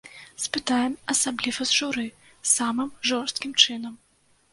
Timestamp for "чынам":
3.67-3.93